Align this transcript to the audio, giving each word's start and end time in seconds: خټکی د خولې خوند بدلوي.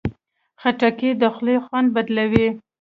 خټکی 0.61 1.09
د 1.21 1.23
خولې 1.35 1.55
خوند 1.65 1.87
بدلوي. 1.95 2.47